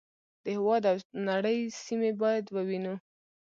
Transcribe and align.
د 0.43 0.45
هېواد 0.55 0.83
او 0.91 0.97
نړۍ 1.29 1.59
سیمې 1.85 2.11
باید 2.21 2.45
ووینو. 2.55 2.95